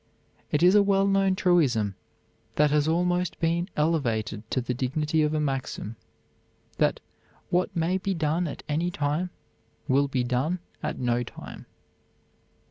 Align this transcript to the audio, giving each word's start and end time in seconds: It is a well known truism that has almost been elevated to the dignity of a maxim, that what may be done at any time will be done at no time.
It 0.49 0.63
is 0.63 0.73
a 0.73 0.81
well 0.81 1.05
known 1.05 1.35
truism 1.35 1.93
that 2.55 2.71
has 2.71 2.87
almost 2.87 3.39
been 3.39 3.69
elevated 3.77 4.41
to 4.49 4.59
the 4.59 4.73
dignity 4.73 5.21
of 5.21 5.35
a 5.35 5.39
maxim, 5.39 5.95
that 6.77 6.99
what 7.51 7.75
may 7.75 7.99
be 7.99 8.15
done 8.15 8.47
at 8.47 8.63
any 8.67 8.89
time 8.89 9.29
will 9.87 10.07
be 10.07 10.23
done 10.23 10.57
at 10.81 10.97
no 10.97 11.21
time. 11.21 11.67